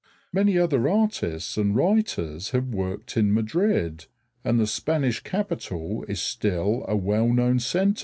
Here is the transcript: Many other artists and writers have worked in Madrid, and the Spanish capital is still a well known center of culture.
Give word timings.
Many 0.33 0.57
other 0.57 0.89
artists 0.89 1.57
and 1.57 1.75
writers 1.75 2.49
have 2.49 2.69
worked 2.73 3.15
in 3.17 3.31
Madrid, 3.35 4.07
and 4.43 4.59
the 4.59 4.65
Spanish 4.65 5.19
capital 5.19 6.05
is 6.07 6.19
still 6.19 6.83
a 6.87 6.97
well 6.97 7.27
known 7.31 7.59
center 7.59 7.89
of 7.89 7.93
culture. 7.93 7.99